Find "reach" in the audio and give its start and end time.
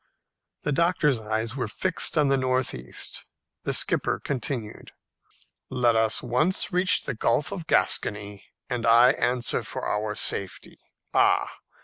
6.73-7.03